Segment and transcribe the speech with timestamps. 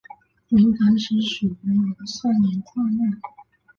[0.49, 3.21] 明矾石属于硫酸盐矿物。